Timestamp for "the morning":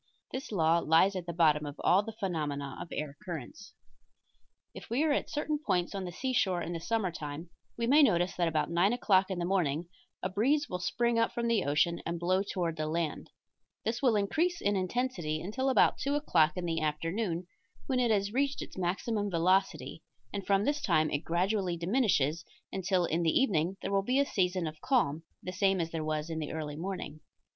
9.37-9.89